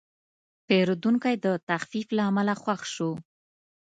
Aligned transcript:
پیرودونکی 0.67 1.35
د 1.45 1.47
تخفیف 1.69 2.07
له 2.17 2.23
امله 2.29 2.53
خوښ 2.61 2.81
شو. 2.95 3.11